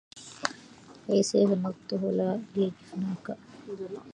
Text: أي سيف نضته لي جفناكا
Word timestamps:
أي 1.09 1.23
سيف 1.29 1.49
نضته 1.63 2.03
لي 2.17 2.29
جفناكا 2.77 3.33